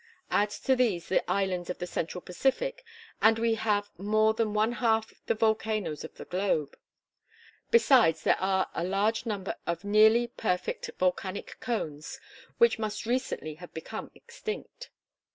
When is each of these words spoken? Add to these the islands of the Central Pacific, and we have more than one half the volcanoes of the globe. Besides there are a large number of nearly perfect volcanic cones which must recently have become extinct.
Add 0.31 0.49
to 0.65 0.75
these 0.75 1.09
the 1.09 1.21
islands 1.29 1.69
of 1.69 1.77
the 1.77 1.85
Central 1.85 2.23
Pacific, 2.23 2.83
and 3.21 3.37
we 3.37 3.53
have 3.53 3.91
more 3.99 4.33
than 4.33 4.55
one 4.55 4.71
half 4.71 5.13
the 5.27 5.35
volcanoes 5.35 6.03
of 6.03 6.15
the 6.15 6.25
globe. 6.25 6.75
Besides 7.69 8.23
there 8.23 8.41
are 8.41 8.67
a 8.73 8.83
large 8.83 9.27
number 9.27 9.57
of 9.67 9.83
nearly 9.83 10.25
perfect 10.25 10.89
volcanic 10.97 11.57
cones 11.59 12.19
which 12.57 12.79
must 12.79 13.05
recently 13.05 13.53
have 13.61 13.75
become 13.75 14.09
extinct. 14.15 14.89